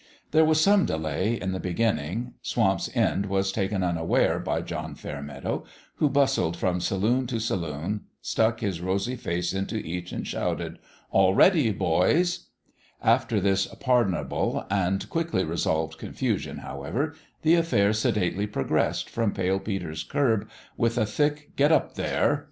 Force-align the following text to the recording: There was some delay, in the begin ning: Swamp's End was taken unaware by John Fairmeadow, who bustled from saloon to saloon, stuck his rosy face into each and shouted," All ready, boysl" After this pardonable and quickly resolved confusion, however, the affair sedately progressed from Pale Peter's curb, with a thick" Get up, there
There 0.31 0.43
was 0.43 0.59
some 0.59 0.87
delay, 0.87 1.39
in 1.39 1.51
the 1.51 1.59
begin 1.59 1.97
ning: 1.97 2.33
Swamp's 2.41 2.89
End 2.95 3.27
was 3.27 3.51
taken 3.51 3.83
unaware 3.83 4.39
by 4.39 4.61
John 4.63 4.95
Fairmeadow, 4.95 5.63
who 5.97 6.09
bustled 6.09 6.57
from 6.57 6.79
saloon 6.81 7.27
to 7.27 7.39
saloon, 7.39 8.05
stuck 8.19 8.61
his 8.61 8.81
rosy 8.81 9.15
face 9.15 9.53
into 9.53 9.75
each 9.77 10.11
and 10.11 10.25
shouted," 10.25 10.79
All 11.11 11.35
ready, 11.35 11.71
boysl" 11.71 12.45
After 12.99 13.39
this 13.39 13.67
pardonable 13.79 14.65
and 14.71 15.07
quickly 15.07 15.43
resolved 15.43 15.99
confusion, 15.99 16.57
however, 16.65 17.13
the 17.43 17.53
affair 17.53 17.93
sedately 17.93 18.47
progressed 18.47 19.07
from 19.07 19.33
Pale 19.33 19.59
Peter's 19.59 20.01
curb, 20.03 20.49
with 20.77 20.97
a 20.97 21.05
thick" 21.05 21.51
Get 21.55 21.71
up, 21.71 21.93
there 21.93 22.39